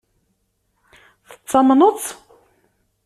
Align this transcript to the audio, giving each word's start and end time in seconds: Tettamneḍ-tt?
Tettamneḍ-tt? 1.31 2.07